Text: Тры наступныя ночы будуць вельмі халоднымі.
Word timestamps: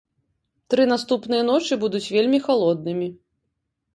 Тры 0.73 0.83
наступныя 0.93 1.41
ночы 1.51 1.77
будуць 1.85 2.03
вельмі 2.15 2.39
халоднымі. 2.47 3.07